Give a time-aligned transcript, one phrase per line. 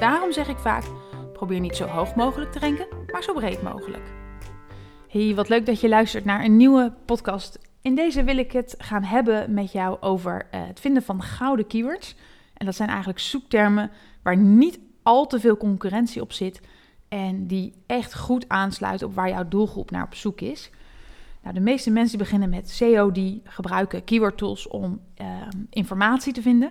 [0.00, 0.84] Daarom zeg ik vaak:
[1.32, 4.02] probeer niet zo hoog mogelijk te ranken, maar zo breed mogelijk.
[5.08, 7.58] Hey, wat leuk dat je luistert naar een nieuwe podcast.
[7.82, 11.66] In deze wil ik het gaan hebben met jou over uh, het vinden van gouden
[11.66, 12.14] keywords.
[12.54, 13.90] En dat zijn eigenlijk zoektermen
[14.22, 16.60] waar niet al te veel concurrentie op zit
[17.08, 20.70] en die echt goed aansluiten op waar jouw doelgroep naar op zoek is.
[21.42, 25.26] Nou, de meeste mensen beginnen met SEO, die gebruiken keyword tools om uh,
[25.70, 26.70] informatie te vinden.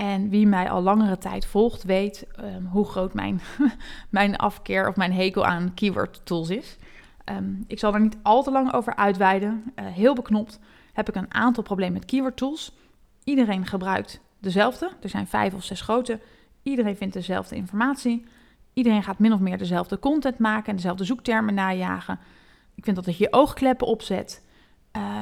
[0.00, 3.40] En wie mij al langere tijd volgt, weet um, hoe groot mijn,
[4.10, 6.76] mijn afkeer of mijn hekel aan keyword tools is.
[7.24, 9.64] Um, ik zal er niet al te lang over uitweiden.
[9.76, 10.58] Uh, heel beknopt
[10.92, 12.72] heb ik een aantal problemen met keyword tools.
[13.24, 14.90] Iedereen gebruikt dezelfde.
[15.00, 16.20] Er zijn vijf of zes grote.
[16.62, 18.24] Iedereen vindt dezelfde informatie.
[18.72, 22.18] Iedereen gaat min of meer dezelfde content maken en dezelfde zoektermen najagen.
[22.74, 24.44] Ik vind dat dat je oogkleppen opzet.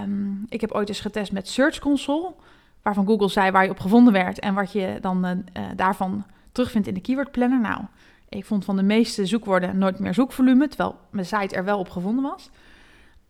[0.02, 2.34] Um, ik heb ooit eens getest met Search Console
[2.82, 5.34] waarvan Google zei waar je op gevonden werd en wat je dan uh,
[5.76, 7.60] daarvan terugvindt in de keyword planner.
[7.60, 7.80] Nou,
[8.28, 11.90] ik vond van de meeste zoekwoorden nooit meer zoekvolume, terwijl mijn site er wel op
[11.90, 12.50] gevonden was.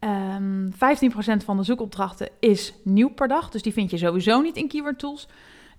[0.01, 4.41] Um, ehm, 15% van de zoekopdrachten is nieuw per dag, dus die vind je sowieso
[4.41, 5.29] niet in keyword tools.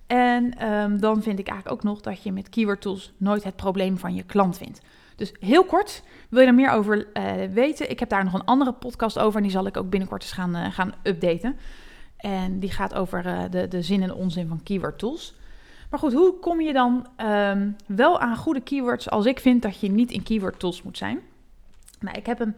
[0.06, 3.56] En um, dan vind ik eigenlijk ook nog dat je met keyword tools nooit het
[3.56, 4.80] probleem van je klant vindt.
[5.16, 7.90] Dus heel kort, wil je er meer over uh, weten?
[7.90, 10.32] Ik heb daar nog een andere podcast over en die zal ik ook binnenkort eens
[10.32, 11.56] gaan, gaan updaten.
[12.20, 15.34] En die gaat over uh, de, de zin en onzin van keyword tools.
[15.90, 19.80] Maar goed, hoe kom je dan um, wel aan goede keywords als ik vind dat
[19.80, 21.20] je niet in keyword tools moet zijn?
[22.00, 22.56] Nou, ik heb een,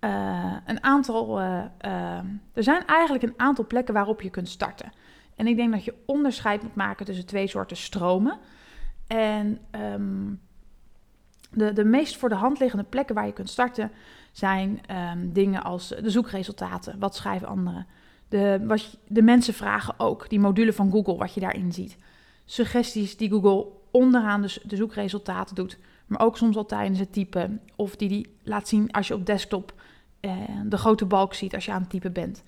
[0.00, 1.40] uh, een aantal.
[1.40, 1.64] Uh,
[2.52, 4.92] er zijn eigenlijk een aantal plekken waarop je kunt starten.
[5.36, 8.38] En ik denk dat je onderscheid moet maken tussen twee soorten stromen.
[9.06, 10.40] En um,
[11.50, 13.90] de, de meest voor de hand liggende plekken waar je kunt starten
[14.32, 14.80] zijn
[15.32, 16.98] dingen als de zoekresultaten.
[16.98, 17.86] Wat schrijven anderen?
[18.30, 21.96] De, wat, de mensen vragen ook, die module van Google, wat je daarin ziet.
[22.44, 27.60] Suggesties die Google onderaan de, de zoekresultaten doet, maar ook soms al tijdens het typen.
[27.76, 29.74] Of die die laat zien als je op desktop
[30.20, 30.32] eh,
[30.64, 32.42] de grote balk ziet als je aan het typen bent.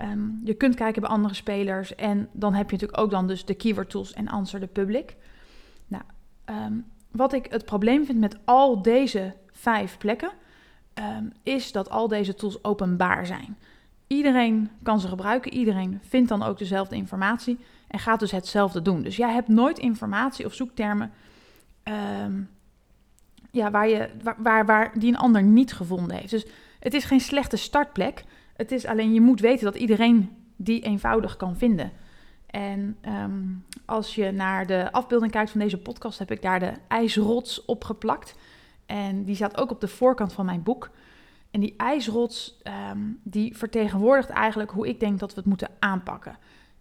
[0.00, 3.44] Um, je kunt kijken bij andere spelers en dan heb je natuurlijk ook dan dus
[3.44, 5.16] de keyword tools en answer the public.
[5.86, 6.02] Nou,
[6.44, 10.30] um, wat ik het probleem vind met al deze vijf plekken,
[10.94, 13.58] um, is dat al deze tools openbaar zijn.
[14.12, 17.58] Iedereen kan ze gebruiken, iedereen vindt dan ook dezelfde informatie
[17.88, 19.02] en gaat dus hetzelfde doen.
[19.02, 21.12] Dus jij hebt nooit informatie of zoektermen
[22.24, 22.50] um,
[23.50, 24.08] ja, waar je,
[24.38, 26.30] waar, waar, die een ander niet gevonden heeft.
[26.30, 26.46] Dus
[26.80, 28.24] het is geen slechte startplek.
[28.56, 31.92] Het is alleen je moet weten dat iedereen die eenvoudig kan vinden.
[32.46, 36.72] En um, als je naar de afbeelding kijkt van deze podcast, heb ik daar de
[36.88, 38.34] ijsrots opgeplakt.
[38.86, 40.90] En die staat ook op de voorkant van mijn boek.
[41.52, 42.60] En die ijsrots,
[42.92, 46.36] um, die vertegenwoordigt eigenlijk hoe ik denk dat we het moeten aanpakken.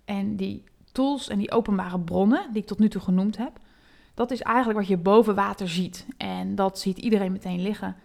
[0.06, 3.60] En die tools en die openbare bronnen, die ik tot nu toe genoemd heb,
[4.14, 6.06] dat is eigenlijk wat je boven water ziet.
[6.18, 7.96] En dat ziet iedereen meteen liggen.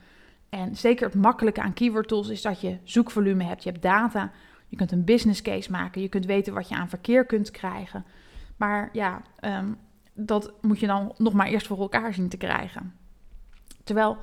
[0.49, 4.33] En zeker het makkelijke aan keyword tools is dat je zoekvolume hebt, je hebt data,
[4.69, 8.05] je kunt een business case maken, je kunt weten wat je aan verkeer kunt krijgen.
[8.57, 9.79] Maar ja, um,
[10.13, 12.95] dat moet je dan nog maar eerst voor elkaar zien te krijgen.
[13.85, 14.17] Terwijl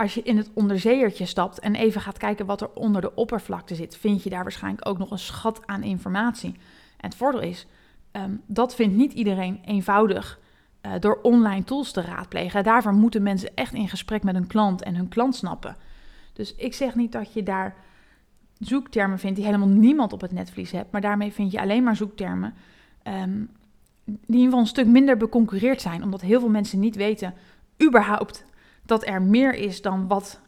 [0.00, 3.74] als je in het onderzeeërtje stapt en even gaat kijken wat er onder de oppervlakte
[3.74, 6.52] zit, vind je daar waarschijnlijk ook nog een schat aan informatie.
[6.96, 7.66] En het voordeel is,
[8.12, 10.40] um, dat vindt niet iedereen eenvoudig
[10.82, 12.64] uh, door online tools te raadplegen.
[12.64, 15.76] Daarvoor moeten mensen echt in gesprek met een klant en hun klant snappen.
[16.32, 17.74] Dus ik zeg niet dat je daar
[18.58, 21.96] zoektermen vindt die helemaal niemand op het netvlies hebt, maar daarmee vind je alleen maar
[21.96, 22.54] zoektermen
[23.04, 23.50] um,
[24.04, 27.34] die in ieder geval een stuk minder beconcurreerd zijn, omdat heel veel mensen niet weten
[27.82, 28.44] überhaupt
[28.90, 30.40] dat er meer is dan wat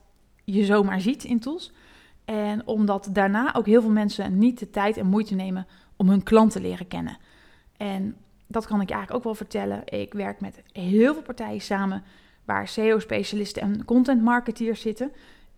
[0.45, 1.73] je zomaar ziet in tools.
[2.25, 5.67] En omdat daarna ook heel veel mensen niet de tijd en moeite nemen
[5.97, 7.19] om hun klant te leren kennen.
[7.77, 8.17] En
[8.47, 9.83] dat kan ik eigenlijk ook wel vertellen.
[9.85, 12.03] Ik werk met heel veel partijen samen
[12.45, 15.13] waar SEO-specialisten en content marketeers zitten.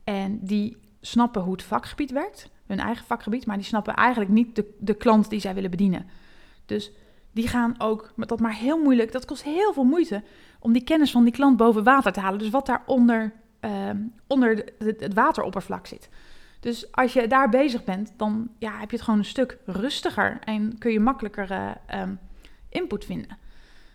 [0.05, 4.57] En die snappen hoe het vakgebied werkt, hun eigen vakgebied, maar die snappen eigenlijk niet
[4.57, 6.07] de, de klant die zij willen bedienen.
[6.67, 6.93] Dus
[7.33, 10.23] die gaan ook, met dat maar heel moeilijk, dat kost heel veel moeite
[10.65, 12.39] om die kennis van die klant boven water te halen.
[12.39, 13.91] Dus wat daar onder, uh,
[14.27, 16.09] onder de, het wateroppervlak zit.
[16.61, 20.39] Dus als je daar bezig bent, dan ja, heb je het gewoon een stuk rustiger
[20.45, 22.19] en kun je makkelijker uh, um,
[22.69, 23.39] input vinden.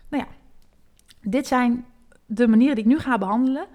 [0.08, 0.28] Nou ja,
[1.22, 1.84] dit zijn
[2.26, 3.66] de manieren die ik nu ga behandelen,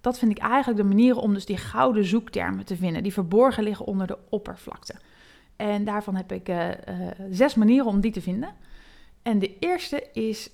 [0.00, 3.64] dat vind ik eigenlijk de manieren om dus die gouden zoektermen te vinden, die verborgen
[3.64, 4.94] liggen onder de oppervlakte.
[5.56, 6.68] En daarvan heb ik uh,
[7.30, 8.54] zes manieren om die te vinden.
[9.22, 10.50] En de eerste is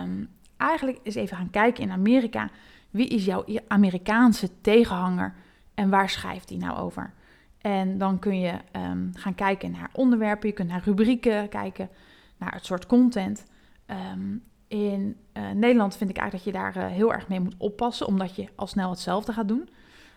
[0.00, 0.28] um,
[0.60, 2.48] eigenlijk eens even gaan kijken in Amerika.
[2.90, 5.34] Wie is jouw Amerikaanse tegenhanger
[5.74, 7.12] en waar schrijft die nou over?
[7.60, 11.88] En dan kun je um, gaan kijken naar onderwerpen, je kunt naar rubrieken kijken,
[12.36, 13.46] naar het soort content.
[14.12, 17.54] Um, in uh, Nederland vind ik eigenlijk dat je daar uh, heel erg mee moet
[17.58, 19.68] oppassen, omdat je al snel hetzelfde gaat doen.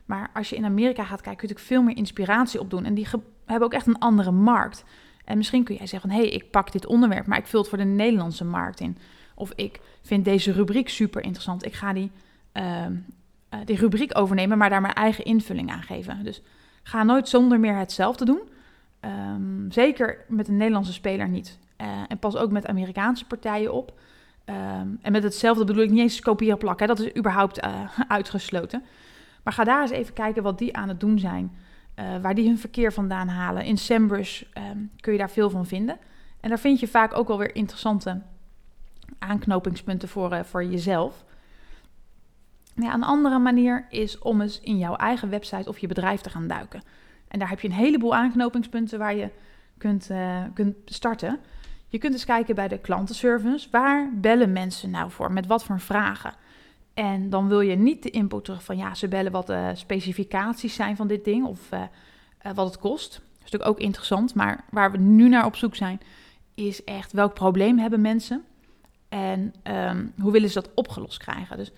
[0.06, 2.86] Maar als je in Amerika gaat kijken, kun je natuurlijk veel meer inspiratie opdoen.
[2.86, 3.08] En die
[3.46, 4.84] hebben ook echt een andere markt.
[5.26, 7.70] En misschien kun jij zeggen hé, hey, ik pak dit onderwerp, maar ik vul het
[7.70, 8.98] voor de Nederlandse markt in.
[9.36, 11.66] Of ik vind deze rubriek super interessant.
[11.66, 12.12] Ik ga die,
[12.54, 12.86] uh,
[13.66, 16.24] rubriek overnemen, maar daar mijn eigen invulling aan geven.
[16.24, 16.42] Dus
[16.84, 18.42] ga nooit zonder meer hetzelfde doen.
[19.02, 21.60] Um, zeker met een Nederlandse speler niet.
[21.82, 24.00] Uh, en pas ook met Amerikaanse partijen op.
[24.46, 26.88] Um, en met hetzelfde bedoel ik niet eens kopiëren plakken.
[26.88, 28.84] Dat is überhaupt uh, uitgesloten.
[29.44, 31.52] Maar ga daar eens even kijken wat die aan het doen zijn.
[32.22, 33.64] Waar die hun verkeer vandaan halen.
[33.64, 34.42] In SEMrush
[34.72, 35.98] um, kun je daar veel van vinden.
[36.40, 38.22] En daar vind je vaak ook wel weer interessante
[39.20, 41.24] aanknopingspunten voor, uh, voor jezelf.
[42.76, 46.30] Ja, een andere manier is om eens in jouw eigen website of je bedrijf te
[46.30, 46.84] gaan duiken.
[47.28, 49.30] En daar heb je een heleboel aanknopingspunten waar je
[49.78, 51.40] kunt, uh, kunt starten.
[51.88, 53.68] Je kunt eens kijken bij de klantenservice.
[53.72, 55.32] Waar bellen mensen nou voor?
[55.32, 56.34] Met wat voor vragen?
[56.94, 60.76] En dan wil je niet de input terug van ja, ze bellen wat de specificaties
[60.76, 61.70] zijn van dit ding of
[62.54, 63.12] wat het kost.
[63.12, 66.00] Dat is natuurlijk ook interessant, maar waar we nu naar op zoek zijn,
[66.54, 68.44] is echt welk probleem hebben mensen
[69.14, 71.58] en um, hoe willen ze dat opgelost krijgen.
[71.58, 71.72] Dus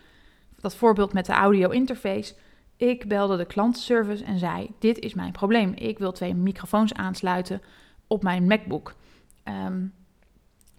[0.60, 2.36] dat voorbeeld met de audio interface.
[2.78, 5.74] Ik belde de klantenservice en zei: Dit is mijn probleem.
[5.74, 7.62] Ik wil twee microfoons aansluiten
[8.08, 8.96] op mijn MacBook.
[9.44, 9.94] Um,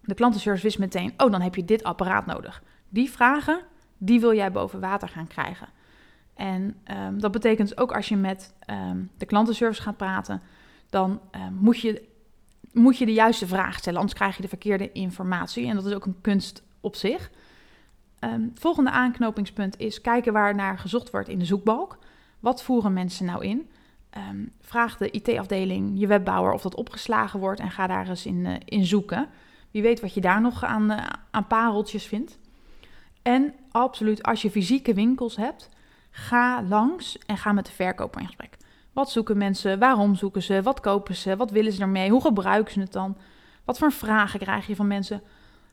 [0.02, 2.62] de klantenservice wist meteen: Oh, dan heb je dit apparaat nodig.
[2.88, 3.60] Die vragen
[3.98, 5.68] die wil jij boven water gaan krijgen.
[6.34, 6.76] En
[7.06, 8.54] um, dat betekent ook als je met
[9.16, 10.42] de klantenservice gaat praten,
[10.90, 11.20] dan
[11.50, 12.08] moet, je,
[12.76, 15.66] moet je de juiste vraag stellen, anders krijg je de verkeerde informatie.
[15.66, 17.30] En dat is ook een kunst op zich.
[18.18, 21.98] het volgende aanknopingspunt is kijken waar naar gezocht wordt in de zoekbalk.
[22.40, 23.68] Wat voeren mensen nou in?
[24.60, 28.54] vraag de IT-afdeling, je webbouwer, of dat opgeslagen wordt en ga daar eens in, uh,
[28.64, 29.28] in zoeken.
[29.70, 32.38] Wie weet wat je daar nog aan, uh, aan pareltjes vindt.
[33.22, 35.68] En absoluut, als je fysieke winkels hebt,
[36.10, 38.56] ga langs en ga met de verkoper in gesprek.
[38.96, 39.78] Wat zoeken mensen?
[39.78, 40.62] Waarom zoeken ze?
[40.62, 41.36] Wat kopen ze?
[41.36, 42.10] Wat willen ze ermee?
[42.10, 43.16] Hoe gebruiken ze het dan?
[43.64, 45.22] Wat voor vragen krijg je van mensen?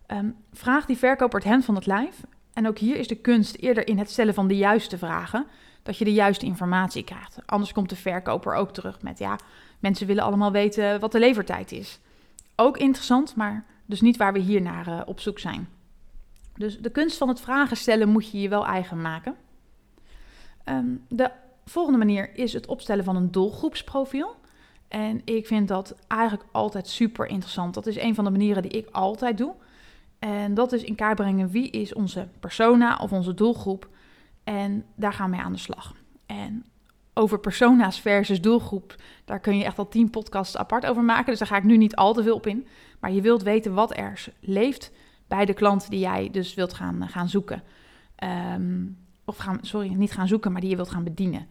[0.08, 2.24] Um, vraag die verkoper het hen van het lijf.
[2.54, 5.46] En ook hier is de kunst eerder in het stellen van de juiste vragen,
[5.84, 7.38] dat je de juiste informatie krijgt.
[7.46, 9.40] Anders komt de verkoper ook terug met ja,
[9.80, 12.00] mensen willen allemaal weten wat de levertijd is.
[12.56, 15.70] Ook interessant, maar dus niet waar we hier naar uh, op zoek zijn.
[16.56, 19.36] Dus de kunst van het vragen stellen moet je je wel eigen maken.
[20.66, 21.32] Um, de
[21.66, 24.36] volgende manier is het opstellen van een doelgroepsprofiel.
[24.88, 27.74] En ik vind dat eigenlijk altijd super interessant.
[27.74, 29.54] Dat is een van de manieren die ik altijd doe.
[30.20, 33.90] En dat is in kaart brengen wie is onze persona of onze doelgroep.
[34.44, 35.96] En daar gaan we aan de slag.
[36.26, 36.66] En
[37.14, 38.96] over persona's versus doelgroep,
[39.26, 41.26] daar kun je echt al tien podcasts apart over maken.
[41.26, 42.68] Dus daar ga ik nu niet al te veel op in.
[43.00, 44.92] Maar je wilt weten wat er leeft
[45.28, 47.64] bij de klant die jij dus wilt gaan, eh, gaan zoeken.
[48.54, 51.48] Um, of gaan, sorry, niet gaan zoeken, maar die je wilt gaan bedienen.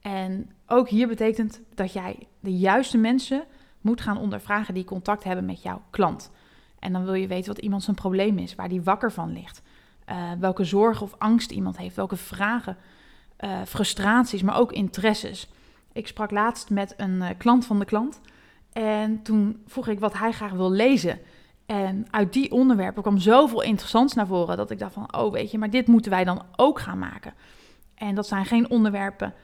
[0.00, 3.44] En ook hier betekent dat jij de juiste mensen
[3.80, 6.30] moet gaan ondervragen die contact hebben met jouw klant.
[6.78, 9.62] En dan wil je weten wat iemand zijn probleem is, waar die wakker van ligt.
[10.08, 12.76] Uh, welke zorgen of angst iemand heeft, welke vragen,
[13.40, 15.50] uh, frustraties, maar ook interesses.
[15.92, 18.20] Ik sprak laatst met een uh, klant van de klant
[18.72, 21.18] en toen vroeg ik wat hij graag wil lezen.
[21.68, 25.50] En uit die onderwerpen kwam zoveel interessants naar voren dat ik dacht van, oh weet
[25.50, 27.34] je, maar dit moeten wij dan ook gaan maken.
[27.94, 29.34] En dat zijn geen onderwerpen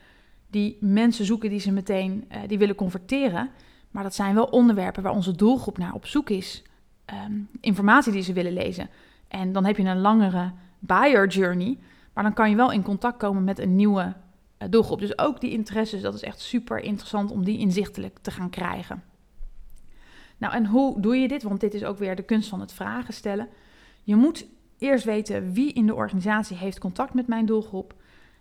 [0.46, 3.50] die mensen zoeken die ze meteen uh, die willen converteren,
[3.90, 6.62] maar dat zijn wel onderwerpen waar onze doelgroep naar op zoek is.
[7.26, 8.88] Um, informatie die ze willen lezen.
[9.28, 11.78] En dan heb je een langere buyer journey,
[12.12, 14.02] maar dan kan je wel in contact komen met een nieuwe
[14.58, 15.00] uh, doelgroep.
[15.00, 19.02] Dus ook die interesses, dat is echt super interessant om die inzichtelijk te gaan krijgen.
[20.44, 21.42] Nou, en hoe doe je dit?
[21.42, 23.48] Want dit is ook weer de kunst van het vragen stellen.
[24.02, 24.46] Je moet
[24.78, 27.94] eerst weten wie in de organisatie heeft contact met mijn doelgroep.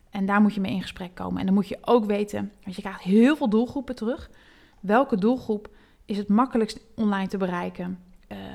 [0.10, 1.40] En daar moet je mee in gesprek komen.
[1.40, 4.30] En dan moet je ook weten, want je krijgt heel veel doelgroepen terug.
[4.80, 5.70] Welke doelgroep
[6.06, 8.00] is het makkelijkst online te bereiken?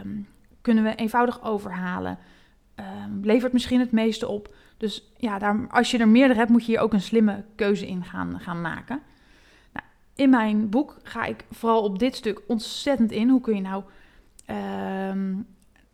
[0.02, 0.28] Um,
[0.60, 2.18] kunnen we eenvoudig overhalen?
[2.76, 4.54] Um, levert misschien het meeste op?
[4.76, 7.86] Dus ja, daar, als je er meerdere hebt, moet je hier ook een slimme keuze
[7.86, 9.02] in gaan, gaan maken.
[10.18, 13.28] In mijn boek ga ik vooral op dit stuk ontzettend in.
[13.28, 13.82] Hoe kun je nou
[15.10, 15.46] um,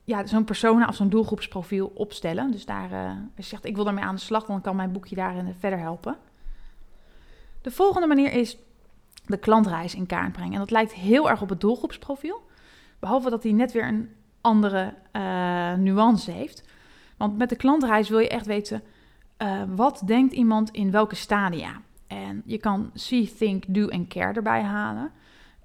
[0.05, 2.51] ja, zo'n persona of zo'n doelgroepsprofiel opstellen.
[2.51, 4.93] Dus daar, uh, als je zegt, ik wil daarmee aan de slag, dan kan mijn
[4.93, 6.17] boekje daarin verder helpen.
[7.63, 8.59] De volgende manier is
[9.27, 10.53] de klantreis in kaart brengen.
[10.53, 12.43] En dat lijkt heel erg op het doelgroepsprofiel.
[12.99, 16.69] Behalve dat hij net weer een andere uh, nuance heeft.
[17.17, 18.83] Want met de klantreis wil je echt weten,
[19.39, 21.81] uh, wat denkt iemand in welke stadia?
[22.07, 25.11] En je kan see, think, do en care erbij halen.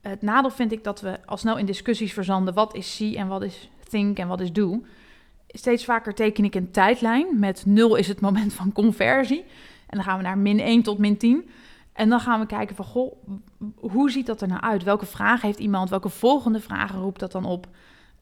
[0.02, 2.54] Het nadeel vind ik dat we al snel in discussies verzanden.
[2.54, 4.84] Wat is see en wat is think en wat is do?
[5.48, 7.40] Steeds vaker teken ik een tijdlijn.
[7.40, 9.44] Met 0 is het moment van conversie.
[9.88, 11.50] En dan gaan we naar min 1 tot min 10.
[11.94, 13.14] En dan gaan we kijken van, goh,
[13.76, 14.84] hoe ziet dat er nou uit?
[14.84, 15.90] Welke vragen heeft iemand?
[15.90, 17.68] Welke volgende vragen roept dat dan op?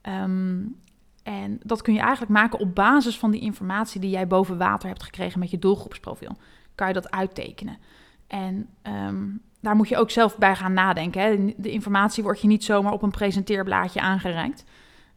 [0.02, 0.76] Um,
[1.24, 4.88] en dat kun je eigenlijk maken op basis van die informatie die jij boven water
[4.88, 6.38] hebt gekregen met je doelgroepsprofiel.
[6.76, 7.78] Kan je dat uittekenen.
[8.28, 11.22] En um, daar moet je ook zelf bij gaan nadenken.
[11.22, 11.54] Hè.
[11.58, 14.64] De informatie wordt je niet zomaar op een presenteerblaadje aangereikt.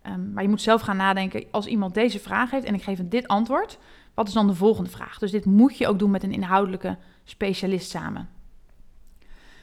[0.07, 2.99] Um, maar je moet zelf gaan nadenken, als iemand deze vraag heeft en ik geef
[2.99, 3.79] hem dit antwoord,
[4.15, 5.19] wat is dan de volgende vraag?
[5.19, 8.29] Dus dit moet je ook doen met een inhoudelijke specialist samen.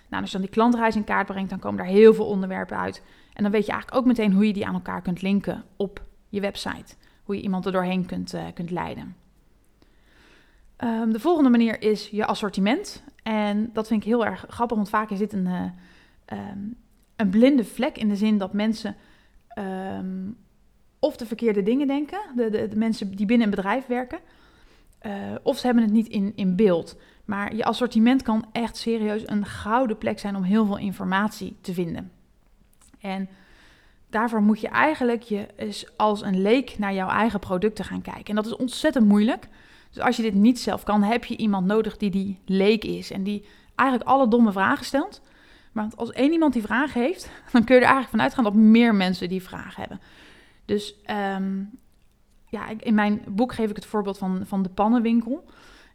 [0.09, 2.77] Nou, als je dan die klantreis in kaart brengt, dan komen daar heel veel onderwerpen
[2.77, 3.03] uit.
[3.33, 6.01] En dan weet je eigenlijk ook meteen hoe je die aan elkaar kunt linken op
[6.29, 6.95] je website.
[7.23, 9.15] Hoe je iemand er doorheen kunt, uh, kunt leiden.
[10.83, 13.03] Um, de volgende manier is je assortiment.
[13.23, 15.63] En dat vind ik heel erg grappig, want vaak is dit een, uh,
[16.49, 16.75] um,
[17.15, 18.95] een blinde vlek in de zin dat mensen
[19.57, 20.37] um,
[20.99, 24.19] of de verkeerde dingen denken, de, de, mensen die binnen een bedrijf werken,
[25.01, 26.97] uh, of ze hebben het niet in, in beeld.
[27.25, 31.73] Maar je assortiment kan echt serieus een gouden plek zijn om heel veel informatie te
[31.73, 32.11] vinden.
[32.99, 33.29] En
[34.09, 35.47] daarvoor moet je eigenlijk je
[35.97, 38.25] als een leek naar jouw eigen producten gaan kijken.
[38.25, 39.47] En dat is ontzettend moeilijk.
[39.89, 43.11] Dus als je dit niet zelf kan, heb je iemand nodig die die leek is
[43.11, 45.21] en die eigenlijk alle domme vragen stelt.
[45.71, 48.53] Maar als één iemand die vragen heeft, dan kun je er eigenlijk van uitgaan dat
[48.53, 50.01] meer mensen die vragen hebben.
[50.65, 50.95] Dus
[51.35, 51.79] um,
[52.45, 55.45] ja, in mijn boek geef ik het voorbeeld van, van de pannenwinkel.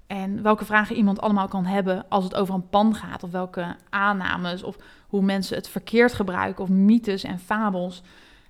[0.07, 3.23] En welke vragen iemand allemaal kan hebben als het over een pan gaat.
[3.23, 4.63] Of welke aannames.
[4.63, 6.65] Of hoe mensen het verkeerd gebruiken.
[6.65, 8.03] Of mythes en fabels.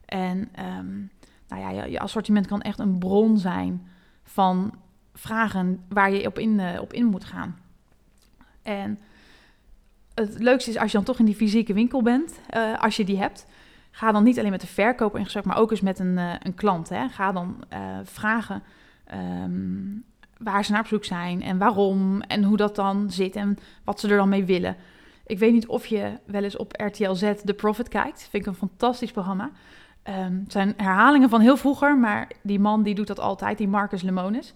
[0.04, 0.38] En
[0.78, 1.10] um,
[1.48, 3.86] nou ja, je, je, assortiment kan echt een bron zijn
[4.22, 4.74] van
[5.14, 7.58] vragen waar je op in, uh, op in moet gaan.
[8.62, 8.98] En
[10.14, 13.04] het leukste is als je dan toch in die fysieke winkel bent, uh, als je
[13.04, 13.46] die hebt.
[13.90, 16.34] Ga dan niet alleen met de verkoper in gesprek, maar ook eens met een, uh,
[16.38, 16.88] een klant.
[16.88, 17.08] Hè.
[17.08, 17.64] Ga dan
[18.02, 18.62] vragen
[19.14, 20.04] um,
[20.38, 24.00] waar ze naar op zoek zijn en waarom en hoe dat dan zit en wat
[24.00, 24.76] ze er dan mee willen.
[25.26, 28.28] Ik weet niet of je wel eens op RTL Z The Profit kijkt.
[28.30, 29.50] Vind ik een fantastisch programma.
[30.08, 33.68] Um, het zijn herhalingen van heel vroeger, maar die man die doet dat altijd, die
[33.68, 34.54] Marcus Lemonis.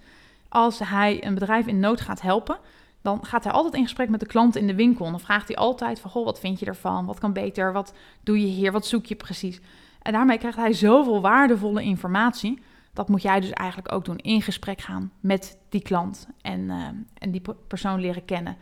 [0.56, 2.58] Als hij een bedrijf in nood gaat helpen,
[3.02, 5.04] dan gaat hij altijd in gesprek met de klant in de winkel.
[5.04, 7.06] En dan vraagt hij altijd van, goh, wat vind je ervan?
[7.06, 7.72] Wat kan beter?
[7.72, 8.72] Wat doe je hier?
[8.72, 9.60] Wat zoek je precies?
[10.02, 14.16] En daarmee krijgt hij zoveel waardevolle informatie dat moet jij dus eigenlijk ook doen.
[14.16, 16.86] In gesprek gaan met die klant en, uh,
[17.18, 18.56] en die persoon leren kennen.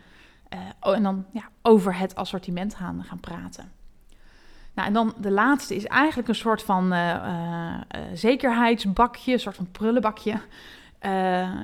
[0.53, 3.71] Uh, en dan ja, over het assortiment gaan, praten.
[4.73, 7.75] Nou, en dan de laatste is eigenlijk een soort van uh,
[8.13, 10.41] zekerheidsbakje, een soort van prullenbakje.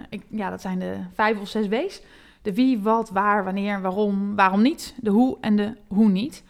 [0.09, 2.01] Ik, ja, dat zijn de vijf of zes W's.
[2.41, 4.95] De wie, wat, waar, wanneer, waarom, waarom niet.
[4.97, 6.43] De hoe en de hoe niet.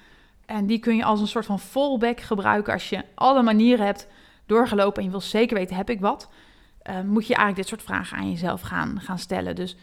[0.46, 4.08] En die kun je als een soort van fallback gebruiken als je alle manieren hebt
[4.46, 6.30] doorgelopen en je wil zeker weten, heb ik wat?
[6.90, 9.56] Uh, moet je eigenlijk dit soort vragen aan jezelf gaan, gaan stellen.
[9.56, 9.76] Dus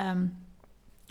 [0.00, 0.36] um,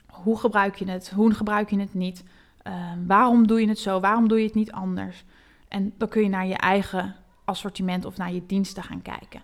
[0.07, 1.09] hoe gebruik je het?
[1.09, 2.23] Hoe gebruik je het niet?
[2.67, 2.73] Uh,
[3.07, 3.99] waarom doe je het zo?
[3.99, 5.23] Waarom doe je het niet anders?
[5.67, 9.41] En dan kun je naar je eigen assortiment of naar je diensten gaan kijken.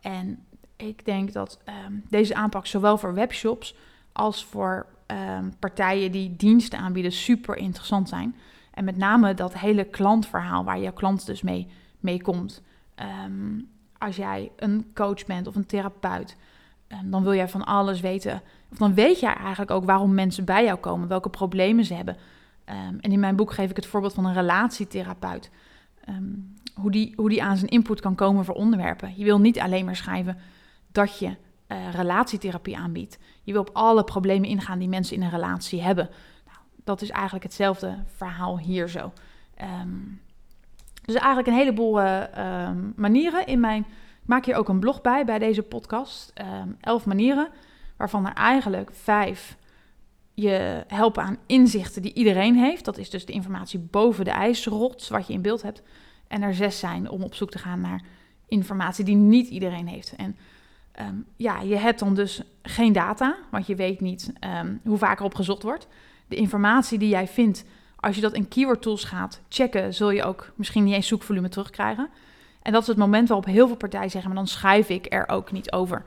[0.00, 0.44] En
[0.88, 3.74] ik denk dat um, deze aanpak zowel voor webshops
[4.12, 8.36] als voor um, partijen die diensten aanbieden super interessant zijn.
[8.70, 11.66] En met name dat hele klantverhaal waar jouw klant dus mee,
[12.00, 12.62] mee komt.
[13.26, 16.36] Um, als jij een coach bent of een therapeut,
[17.04, 18.42] dan wil jij van alles weten.
[18.72, 22.16] Of dan weet jij eigenlijk ook waarom mensen bij jou komen, welke problemen ze hebben.
[22.64, 25.50] En in mijn boek geef ik het voorbeeld van een relatietherapeut.
[26.80, 29.12] hoe, die, hoe die aan zijn input kan komen voor onderwerpen.
[29.16, 30.38] Je wil niet alleen maar schrijven
[30.94, 31.36] dat je
[31.68, 33.18] uh, relatietherapie aanbiedt.
[33.42, 36.10] Je wil op alle problemen ingaan die mensen in een relatie hebben.
[36.46, 39.12] Nou, dat is eigenlijk hetzelfde verhaal hier zo.
[39.82, 40.20] Um,
[41.04, 42.22] dus eigenlijk een heleboel uh,
[42.68, 43.46] um, manieren.
[43.46, 43.80] In mijn,
[44.22, 46.32] ik maak hier ook een blog bij, bij deze podcast.
[46.62, 47.48] Um, elf manieren,
[47.96, 49.56] waarvan er eigenlijk vijf
[50.34, 52.84] je helpen aan inzichten die iedereen heeft.
[52.84, 55.82] Dat is dus de informatie boven de ijsrots, wat je in beeld hebt.
[56.28, 58.02] En er zes zijn om op zoek te gaan naar
[58.48, 60.16] informatie die niet iedereen heeft.
[60.16, 60.36] En
[61.00, 64.32] um, ja, je hebt dan dus geen data, want je weet niet
[64.84, 65.86] hoe vaak erop gezocht wordt.
[66.28, 67.64] De informatie die jij vindt
[68.04, 71.48] als je dat in keyword tools gaat checken, zul je ook misschien niet eens zoekvolume
[71.48, 72.08] terugkrijgen.
[72.62, 75.28] En dat is het moment waarop heel veel partijen zeggen, maar dan schrijf ik er
[75.28, 76.04] ook niet over.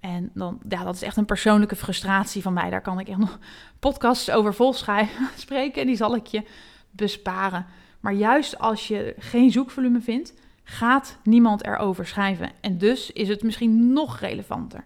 [0.00, 2.70] En dan, ja, dat is echt een persoonlijke frustratie van mij.
[2.70, 3.38] Daar kan ik echt nog
[3.78, 4.72] podcasts over vol
[5.36, 6.42] spreken en die zal ik je
[6.90, 7.66] besparen.
[8.00, 10.34] Maar juist als je geen zoekvolume vindt,
[10.64, 12.50] gaat niemand erover schrijven.
[12.60, 14.84] En dus is het misschien nog relevanter.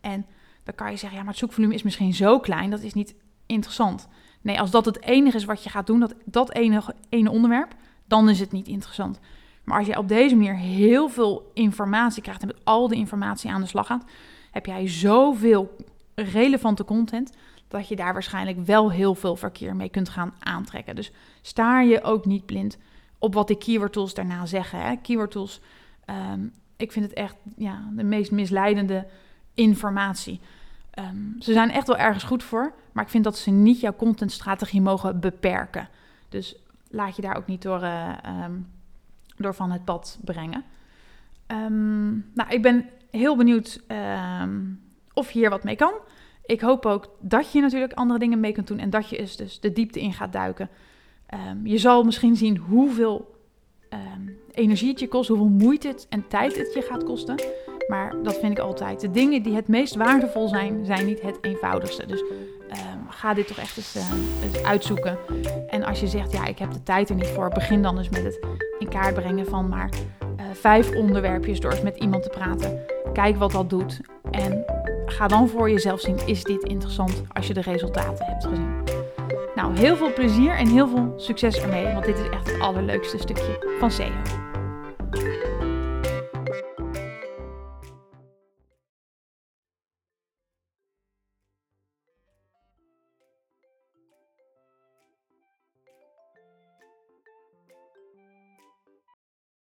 [0.00, 0.26] En
[0.64, 3.14] dan kan je zeggen, ja, maar het zoekvolume is misschien zo klein, dat is niet
[3.46, 4.08] interessant.
[4.40, 7.74] Nee, als dat het enige is wat je gaat doen, dat, dat enige, ene onderwerp,
[8.04, 9.20] dan is het niet interessant.
[9.64, 13.50] Maar als je op deze manier heel veel informatie krijgt en met al de informatie
[13.50, 14.04] aan de slag gaat,
[14.50, 15.76] heb jij zoveel
[16.14, 17.32] relevante content
[17.68, 20.96] dat je daar waarschijnlijk wel heel veel verkeer mee kunt gaan aantrekken.
[20.96, 22.78] Dus staar je ook niet blind
[23.26, 24.80] op wat de keyword tools daarna zeggen.
[24.80, 24.96] Hè.
[24.96, 25.60] Keyword tools,
[26.04, 26.40] ehm,
[26.76, 29.06] ik vind het echt ja, de meest misleidende
[29.54, 30.40] informatie.
[30.90, 33.96] Ehm, ze zijn echt wel ergens goed voor, maar ik vind dat ze niet jouw
[33.96, 35.88] contentstrategie mogen beperken.
[36.28, 36.56] Dus
[36.90, 38.14] laat je daar ook niet door, uh,
[39.36, 40.64] door van het pad brengen.
[42.34, 43.82] nou, ik ben heel benieuwd
[45.12, 45.94] of je hier wat mee kan.
[46.44, 49.36] Ik hoop ook dat je natuurlijk andere dingen mee kunt doen en dat je dus,
[49.36, 50.68] dus de diepte in gaat duiken.
[51.64, 53.34] Je zal misschien zien hoeveel
[54.56, 57.36] energie het je kost, hoeveel moeite het en tijd het je gaat kosten.
[57.88, 59.00] Maar dat vind ik altijd.
[59.00, 62.06] De dingen die het meest waardevol zijn, zijn niet het eenvoudigste.
[62.06, 62.22] Dus
[62.68, 65.18] ehm, ga dit toch echt eens, uh, uitzoeken.
[65.68, 68.08] En als je zegt, ja, ik heb de tijd er niet voor, begin dan eens
[68.08, 68.46] met het
[68.78, 69.90] in kaart brengen van maar
[70.20, 72.80] uh, vijf onderwerpjes door eens met iemand te praten.
[73.12, 74.00] Kijk wat dat doet.
[74.30, 74.64] En
[75.06, 78.75] ga dan voor jezelf zien, is dit interessant als je de resultaten hebt gezien.
[79.56, 83.18] Nou, heel veel plezier en heel veel succes ermee, want dit is echt het allerleukste
[83.18, 84.45] stukje van SEO.